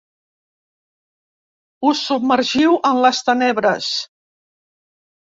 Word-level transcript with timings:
Us 1.91 2.03
submergiu 2.07 2.77
en 2.93 3.05
les 3.07 3.23
tenebres. 3.31 3.95